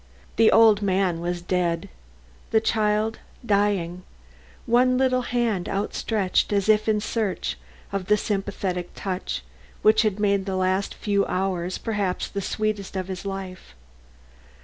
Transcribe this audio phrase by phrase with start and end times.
[0.37, 1.87] The old man was dead,
[2.49, 4.01] the child dying,
[4.65, 7.55] one little hand outstretched as if in search
[7.91, 9.43] of the sympathetic touch
[9.83, 13.75] which had made the last few hours perhaps the sweetest of his life.